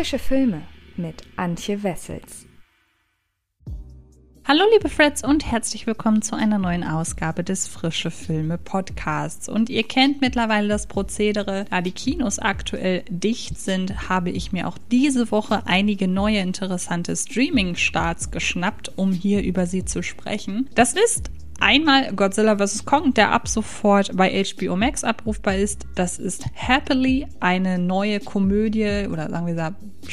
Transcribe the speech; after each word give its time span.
Frische 0.00 0.18
Filme 0.18 0.62
mit 0.96 1.24
Antje 1.36 1.82
Wessels. 1.82 2.46
Hallo 4.48 4.62
liebe 4.72 4.88
Freds 4.88 5.22
und 5.22 5.44
herzlich 5.44 5.86
willkommen 5.86 6.22
zu 6.22 6.34
einer 6.34 6.56
neuen 6.56 6.84
Ausgabe 6.84 7.44
des 7.44 7.68
Frische 7.68 8.10
Filme 8.10 8.56
Podcasts. 8.56 9.46
Und 9.46 9.68
ihr 9.68 9.82
kennt 9.82 10.22
mittlerweile 10.22 10.68
das 10.68 10.86
Prozedere, 10.86 11.66
da 11.68 11.82
die 11.82 11.92
Kinos 11.92 12.38
aktuell 12.38 13.04
dicht 13.10 13.58
sind, 13.58 14.08
habe 14.08 14.30
ich 14.30 14.52
mir 14.52 14.68
auch 14.68 14.78
diese 14.90 15.30
Woche 15.30 15.66
einige 15.66 16.08
neue 16.08 16.38
interessante 16.38 17.14
Streaming-Starts 17.14 18.30
geschnappt, 18.30 18.96
um 18.96 19.12
hier 19.12 19.42
über 19.42 19.66
sie 19.66 19.84
zu 19.84 20.02
sprechen. 20.02 20.70
Das 20.74 20.94
ist 20.94 21.30
Einmal 21.60 22.12
Godzilla 22.14 22.56
vs. 22.56 22.86
Kong, 22.86 23.12
der 23.14 23.32
ab 23.32 23.46
sofort 23.46 24.16
bei 24.16 24.42
HBO 24.42 24.76
Max 24.76 25.04
abrufbar 25.04 25.56
ist. 25.56 25.86
Das 25.94 26.18
ist 26.18 26.46
Happily, 26.54 27.26
eine 27.38 27.78
neue 27.78 28.18
Komödie 28.18 29.06
oder 29.10 29.28
sagen 29.28 29.46
wir 29.46 29.54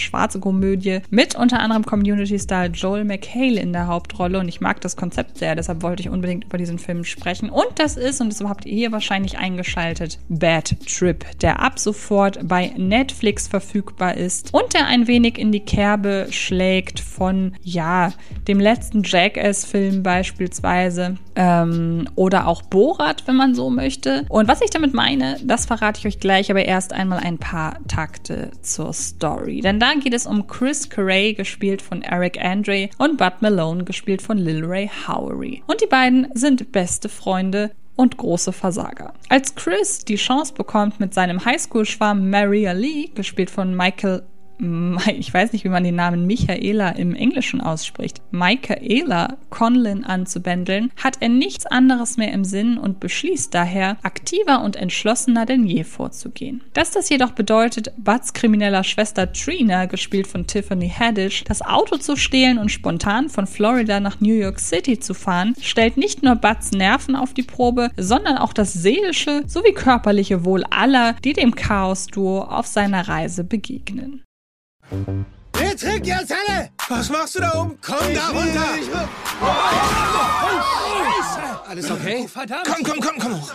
schwarze 0.04 0.40
Komödie 0.40 1.00
mit 1.10 1.36
unter 1.36 1.60
anderem 1.60 1.84
Community-Star 1.86 2.68
Joel 2.68 3.06
McHale 3.06 3.60
in 3.60 3.74
der 3.74 3.88
Hauptrolle. 3.88 4.40
Und 4.40 4.48
ich 4.48 4.62
mag 4.62 4.82
das 4.82 4.96
Konzept 4.96 5.38
sehr, 5.38 5.56
deshalb 5.56 5.82
wollte 5.84 6.02
ich 6.02 6.10
unbedingt 6.10 6.46
über 6.46 6.58
diesen 6.58 6.80
Film 6.80 7.04
sprechen. 7.04 7.50
Und 7.50 7.68
das 7.76 7.98
ist, 7.98 8.22
und 8.22 8.32
das 8.32 8.44
habt 8.48 8.66
ihr 8.66 8.76
hier 8.76 8.92
wahrscheinlich 8.92 9.38
eingeschaltet, 9.38 10.20
Bad 10.30 10.76
Trip, 10.86 11.26
der 11.42 11.62
ab 11.62 11.80
sofort 11.80 12.40
bei 12.48 12.74
Netflix 12.78 13.48
verfügbar 13.48 14.16
ist 14.16 14.54
und 14.54 14.74
der 14.74 14.88
ein 14.88 15.08
wenig 15.08 15.38
in 15.38 15.52
die 15.52 15.60
Kerbe 15.60 16.28
schlägt 16.30 17.00
von, 17.00 17.54
ja, 17.64 18.14
dem 18.48 18.60
letzten 18.60 19.04
Jackass-Film 19.04 20.04
beispielsweise 20.04 21.18
ähm, 21.36 22.08
oder 22.16 22.48
auch 22.48 22.62
Borat, 22.64 23.24
wenn 23.28 23.36
man 23.36 23.56
so 23.56 23.70
möchte. 23.70 24.26
Und 24.30 24.48
was 24.48 24.62
ich 24.62 24.70
damit 24.70 24.94
meine, 24.94 25.38
das 25.44 25.66
verrate 25.66 26.00
ich 26.00 26.08
euch 26.08 26.20
gleich, 26.20 26.50
aber 26.52 26.66
erst 26.66 26.94
einmal 26.94 27.20
ein 27.20 27.38
paar 27.38 27.78
Takte 27.88 28.52
zur 28.62 28.94
Story. 28.94 29.62
Denn 29.62 29.80
da 29.80 29.87
geht 29.96 30.14
es 30.14 30.26
um 30.26 30.48
Chris 30.48 30.90
Carey, 30.90 31.34
gespielt 31.34 31.82
von 31.82 32.02
Eric 32.02 32.44
Andre, 32.44 32.90
und 32.98 33.18
Bud 33.18 33.42
Malone, 33.42 33.84
gespielt 33.84 34.22
von 34.22 34.38
Lil 34.38 34.64
Ray 34.64 34.90
Howery. 35.08 35.64
Und 35.68 35.82
die 35.82 35.88
beiden 35.88 36.28
sind 36.34 36.72
beste 36.72 37.10
Freunde 37.10 37.72
und 37.96 38.18
große 38.18 38.54
Versager. 38.54 39.14
Als 39.30 39.56
Chris 39.56 40.06
die 40.06 40.16
Chance 40.16 40.54
bekommt, 40.54 41.00
mit 41.00 41.14
seinem 41.14 41.44
Highschool-Schwarm 41.44 42.30
Maria 42.30 42.74
Lee, 42.74 43.10
gespielt 43.16 43.50
von 43.50 43.76
Michael 43.76 44.24
ich 44.60 45.34
weiß 45.34 45.54
nicht, 45.54 45.64
wie 45.66 45.70
man 45.70 45.84
den 45.84 45.96
Namen 45.96 46.26
Michaela 46.26 46.90
im 46.90 47.14
Englischen 47.14 47.62
ausspricht, 47.62 48.22
Michaela 48.32 49.38
Conlin 49.50 50.04
anzubändeln, 50.04 50.92
hat 51.02 51.18
er 51.20 51.30
nichts 51.30 51.66
anderes 51.66 52.18
mehr 52.18 52.34
im 52.34 52.44
Sinn 52.44 52.78
und 52.78 53.00
beschließt 53.00 53.54
daher, 53.54 53.98
aktiver 54.04 54.64
und 54.64 54.76
entschlossener 54.76 55.46
denn 55.46 55.66
je 55.66 55.84
vorzugehen. 55.84 56.64
Dass 56.74 56.92
das 56.92 57.10
jedoch 57.10 57.32
bedeutet, 57.32 57.92
Buds 57.98 58.34
krimineller 58.34 58.84
Schwester 58.84 59.32
Trina, 59.32 59.86
gespielt 59.86 60.28
von 60.28 60.48
Tiffany 60.48 60.90
Haddish, 60.90 61.44
das 61.44 61.62
Auto 61.62 61.98
zu 61.98 62.16
stehlen 62.16 62.58
und 62.58 62.72
spontan 62.72 63.30
von 63.30 63.48
Florida 63.48 64.00
nach 64.00 64.20
New 64.20 64.34
York 64.34 64.60
City 64.60 65.00
zu 65.00 65.14
fahren, 65.14 65.54
stellt 65.62 65.98
nicht 65.98 66.24
nur 66.24 66.36
Buds 66.36 66.72
Nerven 66.72 67.16
auf 67.16 67.34
die 67.34 67.44
Probe, 67.44 67.92
sondern 67.98 68.38
auch 68.38 68.54
das 68.54 68.74
seelische 68.74 69.44
sowie 69.46 69.74
körperliche 69.74 70.46
Wohl 70.46 70.64
aller, 70.70 71.16
die 71.24 71.34
dem 71.34 71.56
Chaos-Duo 71.56 72.42
auf 72.42 72.68
seiner 72.68 73.08
Reise 73.08 73.44
begegnen. 73.44 74.24
Trinkt 75.78 76.08
jetzt 76.08 76.32
alle! 76.32 76.70
Was 76.90 77.10
machst 77.10 77.36
du 77.36 77.40
da 77.40 77.54
oben? 77.54 77.78
Komm 77.86 77.98
ich 78.10 78.18
da 78.18 78.30
runter! 78.30 78.44
Will, 78.44 78.88
will. 78.88 79.08
Oh, 79.42 79.46
oh, 80.46 81.70
Alles 81.70 81.92
okay? 81.92 82.22
Oh, 82.24 82.28
verdammt! 82.28 82.66
Komm, 82.66 82.84
komm, 82.84 83.00
komm, 83.00 83.20
komm 83.20 83.42
hoch! 83.42 83.54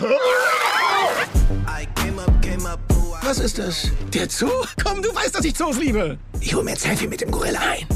Was 3.23 3.39
ist 3.39 3.59
das? 3.59 3.89
Der 4.13 4.29
Zoo? 4.29 4.51
Komm, 4.85 5.03
du 5.03 5.13
weißt, 5.15 5.35
dass 5.35 5.45
ich 5.45 5.55
Zoos 5.57 5.79
liebe! 5.79 6.19
Ich 6.41 6.55
hol 6.55 6.63
mir 6.63 6.73
ein 6.73 6.77
Selfie 6.77 7.09
mit 7.09 7.21
dem 7.21 7.31
Gorilla 7.31 7.61
ein. 7.61 7.87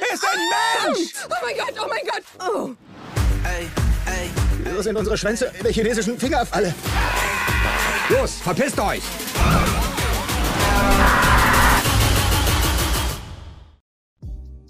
Er 0.00 0.14
ist 0.14 0.24
ein 0.24 0.38
Mensch! 0.84 1.08
Oh 1.28 1.34
mein 1.42 1.56
Gott, 1.56 1.74
oh 1.82 1.88
mein 1.88 2.04
Gott! 2.04 2.22
Oh! 2.38 2.70
Ey, 3.44 3.66
ey. 4.06 4.30
Wieso 4.62 4.82
sind 4.82 4.96
unsere 4.96 5.16
Schwänze 5.16 5.52
der 5.64 5.72
chinesischen 5.72 6.18
Fingerfalle? 6.18 6.74
Los, 8.10 8.34
verpisst 8.42 8.78
euch! 8.78 9.00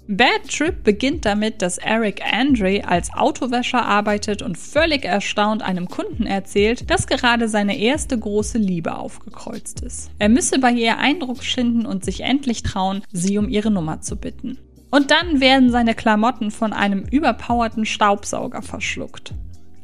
Bad 0.07 0.47
Trip 0.49 0.83
beginnt 0.83 1.25
damit, 1.25 1.61
dass 1.61 1.77
Eric 1.77 2.21
Andre 2.31 2.87
als 2.87 3.11
Autowäscher 3.13 3.85
arbeitet 3.85 4.41
und 4.41 4.57
völlig 4.57 5.03
erstaunt 5.03 5.63
einem 5.63 5.89
Kunden 5.89 6.25
erzählt, 6.25 6.89
dass 6.89 7.07
gerade 7.07 7.49
seine 7.49 7.77
erste 7.77 8.17
große 8.17 8.57
Liebe 8.57 8.95
aufgekreuzt 8.95 9.81
ist. 9.81 10.11
Er 10.17 10.29
müsse 10.29 10.59
bei 10.59 10.71
ihr 10.71 10.97
Eindruck 10.97 11.43
schinden 11.43 11.85
und 11.85 12.05
sich 12.05 12.21
endlich 12.21 12.63
trauen, 12.63 13.03
sie 13.11 13.37
um 13.37 13.49
ihre 13.49 13.71
Nummer 13.71 13.99
zu 13.99 14.15
bitten. 14.15 14.59
Und 14.91 15.11
dann 15.11 15.41
werden 15.41 15.71
seine 15.71 15.93
Klamotten 15.93 16.51
von 16.51 16.71
einem 16.71 17.03
überpowerten 17.03 17.85
Staubsauger 17.85 18.61
verschluckt. 18.61 19.33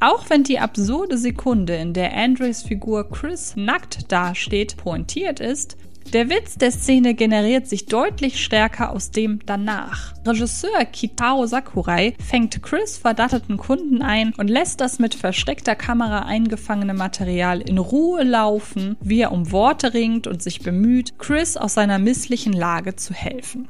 Auch 0.02 0.32
wenn 0.32 0.44
die 0.44 0.58
absurde 0.58 1.16
Sekunde, 1.16 1.76
in 1.76 1.94
der 1.94 2.18
Andres 2.18 2.64
Figur 2.64 3.08
Chris 3.08 3.54
nackt 3.56 4.12
dasteht, 4.12 4.76
pointiert 4.78 5.40
ist, 5.40 5.78
der 6.12 6.28
Witz 6.28 6.56
der 6.56 6.72
Szene 6.72 7.14
generiert 7.14 7.68
sich 7.68 7.86
deutlich 7.86 8.44
stärker 8.44 8.90
aus 8.90 9.12
dem 9.12 9.40
danach. 9.46 10.16
Regisseur 10.26 10.86
Kitao 10.86 11.46
Sakurai 11.46 12.16
fängt 12.20 12.64
Chris 12.64 12.98
verdatteten 12.98 13.58
Kunden 13.58 14.02
ein 14.02 14.34
und 14.38 14.48
lässt 14.48 14.82
das 14.82 14.98
mit 14.98 15.14
versteckter 15.14 15.76
Kamera 15.76 16.24
eingefangene 16.24 16.96
Material 16.96 17.62
in 17.62 17.78
Ruhe 17.78 18.24
laufen, 18.24 18.98
wie 19.02 19.22
er 19.22 19.32
um 19.32 19.52
Worte 19.52 19.94
ringt 19.94 20.26
und 20.26 20.42
sich 20.42 20.62
bemüht, 20.62 21.20
Chris 21.20 21.58
aus 21.58 21.76
seiner 21.76 22.00
misslichen 22.00 22.54
Lage 22.54 22.96
zu 22.96 23.14
helfen. 23.14 23.70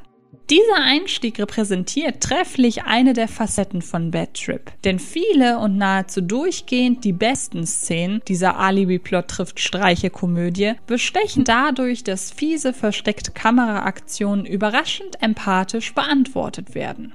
Dieser 0.50 0.82
Einstieg 0.82 1.38
repräsentiert 1.38 2.20
trefflich 2.20 2.84
eine 2.84 3.12
der 3.12 3.28
Facetten 3.28 3.80
von 3.80 4.10
Bad 4.10 4.34
Trip. 4.34 4.72
Denn 4.84 4.98
viele 4.98 5.58
und 5.58 5.78
nahezu 5.78 6.20
durchgehend 6.20 7.04
die 7.04 7.12
besten 7.12 7.66
Szenen 7.66 8.20
dieser 8.28 8.58
Alibi-Plot 8.58 9.28
trifft 9.28 9.60
Streiche-Komödie 9.60 10.74
bestechen 10.86 11.44
dadurch, 11.44 12.04
dass 12.04 12.30
fiese 12.30 12.72
versteckte 12.72 13.30
Kameraaktionen 13.30 14.44
überraschend 14.44 15.22
empathisch 15.22 15.94
beantwortet 15.94 16.74
werden. 16.74 17.14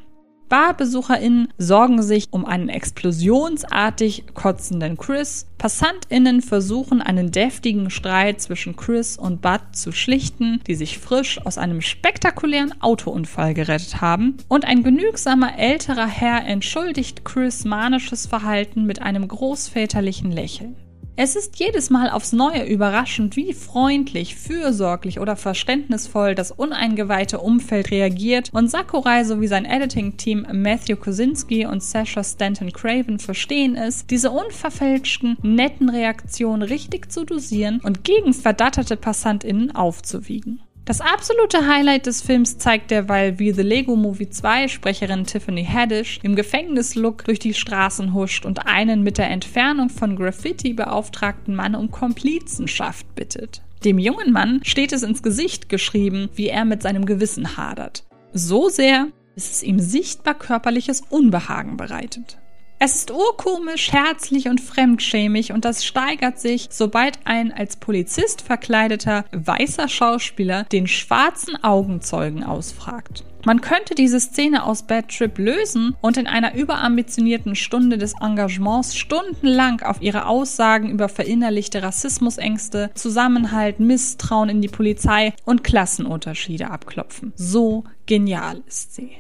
BarbesucherInnen 0.50 1.50
sorgen 1.58 2.02
sich 2.02 2.28
um 2.32 2.46
einen 2.46 2.70
explosionsartig 2.70 4.26
kotzenden 4.34 4.98
Chris. 4.98 5.48
PassantInnen 5.58 6.42
versuchen 6.42 7.02
einen 7.02 7.32
deftigen 7.32 7.90
Streit 7.90 8.42
zwischen 8.42 8.76
Chris 8.76 9.18
und 9.18 9.42
Bud 9.42 9.62
zu 9.74 9.92
schlichten, 9.92 10.62
die 10.68 10.76
sich 10.76 11.00
frisch 11.00 11.46
aus 11.46 11.58
einem 11.58 11.82
spektakulären 11.82 12.82
Autounfall 12.82 13.54
gerettet 13.54 14.02
haben. 14.02 14.38
Und 14.48 14.66
ein 14.66 14.84
genügsamer 14.84 15.58
älterer 15.58 16.08
Herr 16.08 16.46
entschuldigt 16.46 17.26
Chris 17.26 17.66
manisches 17.66 18.28
Verhalten 18.28 18.86
mit 18.86 19.02
einem 19.02 19.28
großväterlichen 19.28 20.32
Lächeln. 20.32 20.76
Es 21.20 21.36
ist 21.36 21.58
jedes 21.58 21.90
Mal 21.90 22.12
aufs 22.12 22.32
Neue 22.32 22.64
überraschend, 22.66 23.36
wie 23.36 23.52
freundlich, 23.52 24.36
fürsorglich 24.36 25.20
oder 25.20 25.36
verständnisvoll 25.36 26.36
das 26.36 26.52
uneingeweihte 26.52 27.40
Umfeld 27.40 27.90
reagiert 27.90 28.52
und 28.54 28.70
Sakurai 28.70 29.24
sowie 29.24 29.48
sein 29.48 29.66
Editing-Team 29.66 30.46
Matthew 30.54 30.98
Kosinski 30.98 31.66
und 31.66 31.82
Sasha 31.82 32.24
Stanton 32.24 32.72
Craven 32.72 33.18
verstehen 33.18 33.76
es, 33.76 34.06
diese 34.06 34.30
unverfälschten, 34.30 35.38
netten 35.42 35.90
Reaktionen 35.90 36.62
richtig 36.62 37.12
zu 37.12 37.26
dosieren 37.26 37.82
und 37.84 38.04
gegen 38.04 38.36
verdatterte 38.36 38.96
PassantInnen 38.96 39.74
aufzuwiegen. 39.74 40.62
Das 40.88 41.02
absolute 41.02 41.68
Highlight 41.68 42.06
des 42.06 42.22
Films 42.22 42.60
zeigt 42.60 42.92
derweil, 42.92 43.40
wie 43.40 43.52
The 43.52 43.62
Lego 43.62 43.98
Movie 43.98 44.30
2 44.30 44.70
Sprecherin 44.70 45.26
Tiffany 45.26 45.66
Haddish 45.66 46.22
im 46.24 46.34
Gefängnislook 46.38 47.26
durch 47.26 47.40
die 47.40 47.54
Straßen 47.54 48.14
huscht 48.14 48.46
und 48.46 48.68
einen 48.68 49.04
mit 49.04 49.18
der 49.18 49.30
Entfernung 49.30 49.90
von 49.90 50.16
Graffiti 50.16 50.72
beauftragten 50.72 51.56
Mann 51.56 51.76
um 51.76 51.92
Komplizenschaft 51.92 53.06
bittet. 53.16 53.62
Dem 53.84 54.00
jungen 54.00 54.32
Mann 54.32 54.62
steht 54.64 54.94
es 54.94 55.04
ins 55.04 55.22
Gesicht 55.22 55.68
geschrieben, 55.68 56.30
wie 56.36 56.48
er 56.48 56.64
mit 56.64 56.82
seinem 56.84 57.06
Gewissen 57.06 57.58
hadert. 57.58 58.06
So 58.32 58.70
sehr, 58.70 59.08
dass 59.36 59.52
es 59.52 59.64
ihm 59.64 59.80
sichtbar 59.80 60.36
körperliches 60.36 61.02
Unbehagen 61.10 61.76
bereitet. 61.76 62.38
Es 62.80 62.94
ist 62.94 63.10
urkomisch, 63.10 63.92
herzlich 63.92 64.50
und 64.50 64.62
fremdschämig 64.62 65.52
und 65.52 65.66
das 65.66 65.84
steigert 65.84 66.40
sich, 66.40 66.68
sobald 66.70 67.18
ein 67.24 67.52
als 67.52 67.78
Polizist 67.78 68.44
verkleideter 68.44 69.26
weißer 69.32 69.88
Schauspieler 69.88 70.64
den 70.66 70.86
schwarzen 70.86 71.62
Augenzeugen 71.64 72.44
ausfragt. 72.44 73.24
Man 73.46 73.62
könnte 73.62 73.96
diese 73.96 74.20
Szene 74.20 74.64
aus 74.64 74.84
Bad 74.84 75.10
Trip 75.10 75.40
lösen 75.40 75.96
und 76.02 76.18
in 76.18 76.28
einer 76.28 76.54
überambitionierten 76.54 77.56
Stunde 77.56 77.98
des 77.98 78.14
Engagements 78.22 78.96
stundenlang 78.96 79.82
auf 79.82 80.02
ihre 80.02 80.28
Aussagen 80.28 80.92
über 80.92 81.10
verinnerlichte 81.10 81.82
Rassismusängste, 81.82 82.92
Zusammenhalt, 82.94 83.80
Misstrauen 83.80 84.50
in 84.50 84.62
die 84.62 84.68
Polizei 84.68 85.34
und 85.46 85.64
Klassenunterschiede 85.64 86.70
abklopfen. 86.70 87.34
So 87.36 87.86
genial 88.06 88.62
ist 88.68 88.94
sie. 88.94 89.12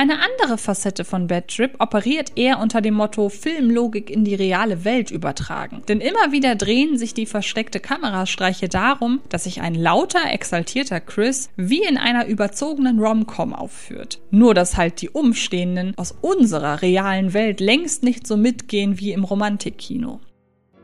Eine 0.00 0.20
andere 0.20 0.58
Facette 0.58 1.04
von 1.04 1.26
Bad 1.26 1.48
Trip 1.48 1.74
operiert 1.80 2.30
eher 2.36 2.60
unter 2.60 2.80
dem 2.80 2.94
Motto 2.94 3.28
Filmlogik 3.30 4.10
in 4.10 4.22
die 4.22 4.36
reale 4.36 4.84
Welt 4.84 5.10
übertragen. 5.10 5.82
Denn 5.88 6.00
immer 6.00 6.30
wieder 6.30 6.54
drehen 6.54 6.96
sich 6.96 7.14
die 7.14 7.26
versteckte 7.26 7.80
Kamerastreiche 7.80 8.68
darum, 8.68 9.20
dass 9.28 9.42
sich 9.42 9.60
ein 9.60 9.74
lauter, 9.74 10.32
exaltierter 10.32 11.00
Chris 11.00 11.50
wie 11.56 11.82
in 11.82 11.98
einer 11.98 12.26
überzogenen 12.26 13.00
Rom-Com 13.00 13.52
aufführt. 13.52 14.20
Nur 14.30 14.54
dass 14.54 14.76
halt 14.76 15.02
die 15.02 15.10
Umstehenden 15.10 15.94
aus 15.96 16.14
unserer 16.20 16.80
realen 16.80 17.34
Welt 17.34 17.58
längst 17.58 18.04
nicht 18.04 18.24
so 18.24 18.36
mitgehen 18.36 19.00
wie 19.00 19.10
im 19.10 19.24
Romantikkino. 19.24 20.20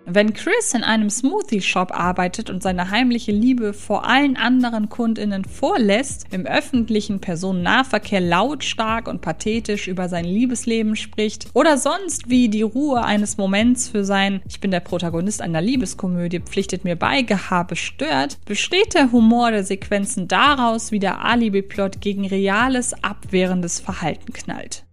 Wenn 0.07 0.35
Chris 0.35 0.75
in 0.75 0.85
einem 0.85 1.09
Smoothie-Shop 1.09 1.91
arbeitet 1.91 2.51
und 2.51 2.63
seine 2.63 2.91
heimliche 2.91 3.33
Liebe 3.33 3.73
vor 3.73 4.05
allen 4.07 4.37
anderen 4.37 4.91
KundInnen 4.91 5.47
vorlässt, 5.47 6.27
im 6.31 6.45
öffentlichen 6.45 7.21
Personennahverkehr 7.21 8.21
lautstark 8.21 9.09
und 9.09 9.23
pathetisch 9.23 9.89
über 9.89 10.11
sein 10.11 10.27
Liebesleben 10.27 10.95
spricht 10.95 11.49
oder 11.55 11.79
sonst 11.79 12.29
wie 12.29 12.51
die 12.51 12.63
Ruhe 12.63 13.03
eines 13.03 13.39
Moments 13.39 13.89
für 13.89 14.05
sein 14.05 14.43
Ich 14.47 14.61
bin 14.61 14.71
der 14.71 14.81
Protagonist 14.81 15.41
einer 15.41 15.63
Liebeskomödie 15.63 16.41
pflichtet 16.41 16.85
mir 16.85 16.97
bei 16.97 17.23
Gehabe 17.23 17.75
stört, 17.75 18.39
besteht 18.45 18.93
der 18.93 19.11
Humor 19.11 19.53
der 19.53 19.65
Sequenzen 19.65 20.29
daraus, 20.29 20.93
wie 20.93 20.99
der 20.99 21.25
Alibi-Plot 21.25 22.03
gegen 22.03 22.27
reales, 22.27 22.93
abwehrendes 23.03 23.81
Verhalten 23.81 24.35
knallt. 24.35 24.85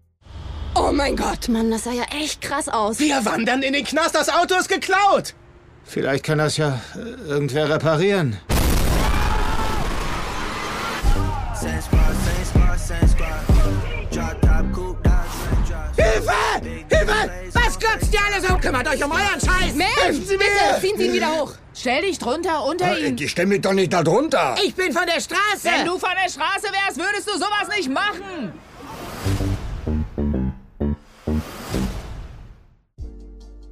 Oh 0.73 0.91
mein 0.91 1.15
Gott. 1.15 1.49
Mann, 1.49 1.69
das 1.69 1.83
sah 1.83 1.91
ja 1.91 2.03
echt 2.21 2.41
krass 2.41 2.69
aus. 2.69 2.99
Wir 2.99 3.23
wandern 3.25 3.61
in 3.61 3.73
den 3.73 3.83
Knast, 3.83 4.15
das 4.15 4.29
Auto 4.29 4.55
ist 4.55 4.69
geklaut! 4.69 5.33
Vielleicht 5.83 6.23
kann 6.23 6.37
das 6.37 6.57
ja 6.57 6.79
äh, 6.95 7.29
irgendwer 7.29 7.69
reparieren. 7.69 8.37
Hilfe! 15.95 16.31
Hilfe! 16.89 17.31
Was 17.53 17.79
glotzt 17.79 18.13
ihr 18.13 18.19
alle 18.25 18.47
so? 18.47 18.57
Kümmert 18.57 18.87
euch 18.87 19.03
um 19.03 19.11
euren 19.11 19.39
Scheiß! 19.39 19.73
Helfen 19.77 20.25
Sie 20.25 20.37
mir! 20.37 20.45
bitte, 20.45 20.81
ziehen 20.81 20.97
Sie 20.97 21.05
ihn 21.07 21.13
wieder 21.13 21.35
hoch. 21.35 21.53
Stell 21.73 22.01
dich 22.01 22.19
drunter, 22.19 22.63
unter 22.63 22.97
ihn. 22.97 23.17
Ich 23.17 23.31
stelle 23.31 23.47
mich 23.47 23.61
doch 23.61 23.73
nicht 23.73 23.91
da 23.91 24.03
drunter. 24.03 24.55
Ich 24.63 24.75
bin 24.75 24.93
von 24.93 25.05
der 25.05 25.19
Straße. 25.19 25.63
Wenn 25.63 25.85
du 25.85 25.97
von 25.97 26.11
der 26.23 26.29
Straße 26.29 26.67
wärst, 26.71 26.97
würdest 26.97 27.27
du 27.27 27.33
sowas 27.33 27.75
nicht 27.75 27.89
machen. 27.89 28.53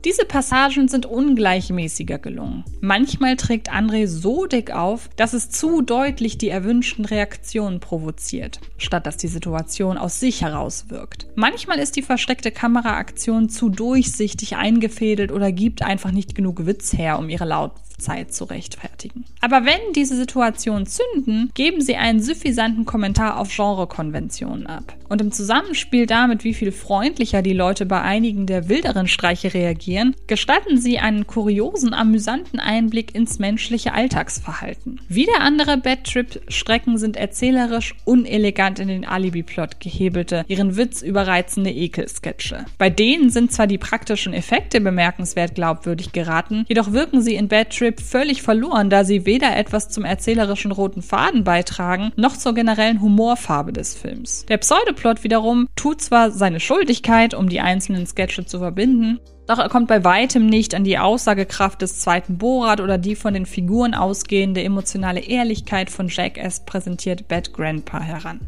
Diese 0.05 0.23
Passagen 0.23 0.87
sind 0.87 1.05
ungleichmäßiger 1.05 2.19
gelungen. 2.19 2.63
Manchmal 2.79 3.35
trägt 3.35 3.69
André 3.69 4.07
so 4.07 4.45
dick 4.45 4.71
auf, 4.71 5.09
dass 5.17 5.33
es 5.33 5.49
zu 5.49 5.81
deutlich 5.81 6.37
die 6.37 6.47
erwünschten 6.47 7.03
Reaktionen 7.03 7.81
provoziert, 7.81 8.61
statt 8.77 9.05
dass 9.05 9.17
die 9.17 9.27
Situation 9.27 9.97
aus 9.97 10.21
sich 10.21 10.41
heraus 10.41 10.85
wirkt. 10.87 11.27
Manchmal 11.35 11.79
ist 11.79 11.97
die 11.97 12.01
versteckte 12.01 12.51
Kameraaktion 12.51 13.49
zu 13.49 13.67
durchsichtig 13.67 14.55
eingefädelt 14.55 15.33
oder 15.33 15.51
gibt 15.51 15.81
einfach 15.81 16.11
nicht 16.11 16.33
genug 16.33 16.65
Witz 16.65 16.93
her, 16.93 17.19
um 17.19 17.27
ihre 17.29 17.45
Lautzeit 17.45 18.33
zu 18.33 18.45
rechtfertigen. 18.45 19.25
Aber 19.41 19.65
wenn 19.65 19.93
diese 19.95 20.15
Situationen 20.15 20.87
zünden, 20.87 21.51
geben 21.53 21.81
sie 21.81 21.97
einen 21.97 22.21
suffisanten 22.21 22.85
Kommentar 22.85 23.37
auf 23.37 23.53
Genrekonventionen 23.53 24.65
ab. 24.65 24.95
Und 25.09 25.21
im 25.21 25.31
Zusammenspiel 25.31 26.05
damit, 26.05 26.43
wie 26.43 26.53
viel 26.53 26.71
freundlicher 26.71 27.41
die 27.41 27.53
Leute 27.53 27.85
bei 27.85 28.01
einigen 28.01 28.45
der 28.45 28.69
wilderen 28.69 29.07
Streiche 29.07 29.53
reagieren, 29.53 30.15
gestatten 30.27 30.77
sie 30.77 30.99
einen 30.99 31.25
kuriosen, 31.25 31.93
amüsanten 31.93 32.59
Einblick 32.59 33.15
ins 33.15 33.39
menschliche 33.39 33.93
Alltagsverhalten. 33.93 35.01
Wieder 35.09 35.41
andere 35.41 35.77
Bad 35.77 36.03
Trip-Strecken 36.03 36.97
sind 36.97 37.17
erzählerisch 37.17 37.95
unelegant 38.05 38.79
in 38.79 38.87
den 38.87 39.05
Alibi-Plot 39.05 39.79
gehebelte, 39.79 40.45
ihren 40.47 40.77
Witz 40.77 41.01
überreizende 41.01 41.71
Ekelsketche. 41.71 42.65
Bei 42.77 42.91
denen 42.91 43.31
sind 43.31 43.51
zwar 43.51 43.65
die 43.65 43.79
praktischen 43.79 44.33
Effekte 44.33 44.79
bemerkenswert 44.79 45.55
glaubwürdig 45.55 46.11
geraten, 46.11 46.65
jedoch 46.67 46.91
wirken 46.91 47.21
sie 47.21 47.33
in 47.35 47.47
Bad 47.47 47.75
Trip 47.75 47.99
völlig 47.99 48.43
verloren, 48.43 48.91
da 48.91 49.03
sie 49.03 49.25
weder 49.25 49.57
etwas 49.57 49.89
zum 49.89 50.05
erzählerischen 50.05 50.71
roten 50.71 51.01
Faden 51.01 51.43
beitragen, 51.43 52.11
noch 52.15 52.37
zur 52.37 52.53
generellen 52.53 53.01
Humorfarbe 53.01 53.73
des 53.73 53.95
Films. 53.95 54.45
Der 54.47 54.57
Pseudoplot 54.99 55.23
wiederum 55.23 55.69
tut 55.77 56.01
zwar 56.01 56.29
seine 56.29 56.59
Schuldigkeit, 56.59 57.33
um 57.33 57.47
die 57.47 57.61
einzelnen 57.61 58.05
Sketche 58.05 58.45
zu 58.45 58.59
verbinden, 58.59 59.19
doch 59.47 59.57
er 59.57 59.69
kommt 59.69 59.87
bei 59.87 60.03
weitem 60.03 60.45
nicht 60.45 60.75
an 60.75 60.83
die 60.83 60.97
Aussagekraft 60.97 61.81
des 61.81 61.99
zweiten 61.99 62.37
Borat 62.37 62.81
oder 62.81 62.97
die 62.97 63.15
von 63.15 63.33
den 63.33 63.45
Figuren 63.45 63.93
ausgehende 63.93 64.61
emotionale 64.61 65.21
Ehrlichkeit 65.21 65.89
von 65.89 66.09
Jackass 66.09 66.65
präsentiert 66.65 67.29
Bad 67.29 67.53
Grandpa 67.53 68.01
heran. 68.01 68.41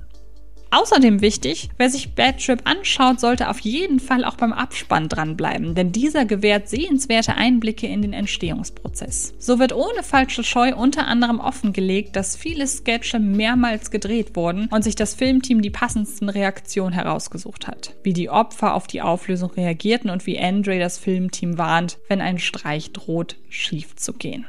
Außerdem 0.71 1.21
wichtig, 1.21 1.69
wer 1.77 1.89
sich 1.89 2.15
Bad 2.15 2.43
Trip 2.43 2.61
anschaut, 2.63 3.19
sollte 3.19 3.49
auf 3.49 3.59
jeden 3.59 3.99
Fall 3.99 4.23
auch 4.23 4.35
beim 4.35 4.53
Abspann 4.53 5.09
dranbleiben, 5.09 5.75
denn 5.75 5.91
dieser 5.91 6.23
gewährt 6.23 6.69
sehenswerte 6.69 7.35
Einblicke 7.35 7.87
in 7.87 8.01
den 8.01 8.13
Entstehungsprozess. 8.13 9.33
So 9.37 9.59
wird 9.59 9.73
ohne 9.73 10.01
falsche 10.01 10.45
Scheu 10.45 10.73
unter 10.73 11.07
anderem 11.07 11.41
offengelegt, 11.41 12.15
dass 12.15 12.37
viele 12.37 12.65
Sketche 12.67 13.19
mehrmals 13.19 13.91
gedreht 13.91 14.37
wurden 14.37 14.67
und 14.71 14.85
sich 14.85 14.95
das 14.95 15.13
Filmteam 15.13 15.61
die 15.61 15.69
passendsten 15.69 16.29
Reaktionen 16.29 16.93
herausgesucht 16.93 17.67
hat. 17.67 17.93
Wie 18.03 18.13
die 18.13 18.29
Opfer 18.29 18.73
auf 18.73 18.87
die 18.87 19.01
Auflösung 19.01 19.51
reagierten 19.51 20.09
und 20.09 20.25
wie 20.25 20.39
Andre 20.39 20.79
das 20.79 20.97
Filmteam 20.97 21.57
warnt, 21.57 21.97
wenn 22.07 22.21
ein 22.21 22.39
Streich 22.39 22.93
droht, 22.93 23.35
schief 23.49 23.97
zu 23.97 24.13
gehen. 24.13 24.45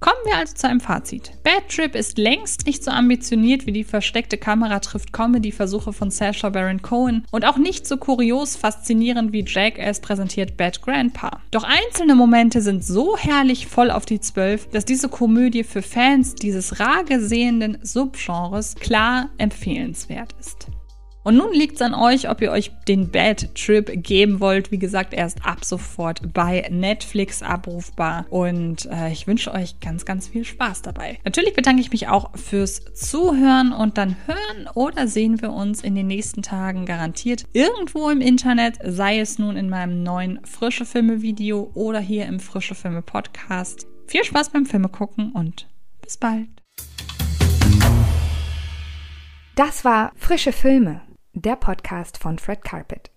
Kommen 0.00 0.16
wir 0.24 0.38
also 0.38 0.54
zu 0.54 0.66
einem 0.66 0.80
Fazit. 0.80 1.32
Bad 1.44 1.68
Trip 1.68 1.94
ist 1.94 2.16
längst 2.16 2.64
nicht 2.64 2.82
so 2.82 2.90
ambitioniert 2.90 3.66
wie 3.66 3.72
die 3.72 3.84
versteckte 3.84 4.38
Kamera 4.38 4.80
trifft 4.80 5.12
Comedy-Versuche 5.12 5.92
von 5.92 6.10
Sacha 6.10 6.48
Baron 6.48 6.80
Cohen 6.80 7.26
und 7.30 7.44
auch 7.44 7.58
nicht 7.58 7.86
so 7.86 7.98
kurios 7.98 8.56
faszinierend 8.56 9.34
wie 9.34 9.44
Jackass 9.46 10.00
präsentiert 10.00 10.56
Bad 10.56 10.80
Grandpa. 10.80 11.42
Doch 11.50 11.64
einzelne 11.64 12.14
Momente 12.14 12.62
sind 12.62 12.82
so 12.82 13.18
herrlich 13.18 13.66
voll 13.66 13.90
auf 13.90 14.06
die 14.06 14.20
Zwölf, 14.20 14.70
dass 14.70 14.86
diese 14.86 15.10
Komödie 15.10 15.64
für 15.64 15.82
Fans 15.82 16.34
dieses 16.34 16.80
rar 16.80 17.04
gesehenen 17.04 17.76
Subgenres 17.82 18.76
klar 18.76 19.28
empfehlenswert 19.36 20.34
ist. 20.40 20.68
Und 21.22 21.36
nun 21.36 21.52
liegt 21.52 21.74
es 21.74 21.82
an 21.82 21.94
euch, 21.94 22.30
ob 22.30 22.40
ihr 22.40 22.50
euch 22.50 22.70
den 22.88 23.10
Bad 23.10 23.54
Trip 23.54 23.90
geben 24.02 24.40
wollt. 24.40 24.70
Wie 24.70 24.78
gesagt, 24.78 25.12
erst 25.12 25.44
ab 25.44 25.64
sofort 25.64 26.32
bei 26.32 26.66
Netflix 26.70 27.42
abrufbar. 27.42 28.24
Und 28.30 28.86
äh, 28.86 29.12
ich 29.12 29.26
wünsche 29.26 29.52
euch 29.52 29.80
ganz, 29.80 30.04
ganz 30.04 30.28
viel 30.28 30.44
Spaß 30.44 30.82
dabei. 30.82 31.18
Natürlich 31.24 31.54
bedanke 31.54 31.82
ich 31.82 31.90
mich 31.90 32.08
auch 32.08 32.30
fürs 32.36 32.82
Zuhören 32.94 33.72
und 33.72 33.98
dann 33.98 34.16
hören 34.26 34.68
oder 34.74 35.06
sehen 35.08 35.42
wir 35.42 35.52
uns 35.52 35.82
in 35.82 35.94
den 35.94 36.06
nächsten 36.06 36.42
Tagen 36.42 36.86
garantiert 36.86 37.44
irgendwo 37.52 38.08
im 38.08 38.20
Internet, 38.20 38.78
sei 38.82 39.18
es 39.18 39.38
nun 39.38 39.56
in 39.56 39.68
meinem 39.68 40.02
neuen 40.02 40.40
Frische 40.44 40.86
Filme 40.86 41.20
Video 41.20 41.70
oder 41.74 42.00
hier 42.00 42.26
im 42.26 42.40
Frische 42.40 42.74
Filme 42.74 43.02
Podcast. 43.02 43.86
Viel 44.06 44.24
Spaß 44.24 44.50
beim 44.50 44.66
Filme 44.66 44.88
gucken 44.88 45.32
und 45.32 45.68
bis 46.00 46.16
bald. 46.16 46.48
Das 49.54 49.84
war 49.84 50.12
Frische 50.16 50.52
Filme, 50.52 51.02
der 51.32 51.56
Podcast 51.56 52.18
von 52.18 52.38
Fred 52.38 52.64
Carpet. 52.64 53.09